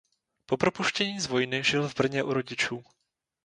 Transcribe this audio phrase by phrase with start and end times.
[0.45, 2.83] Po propuštění z vojny žil v Brně u rodičů.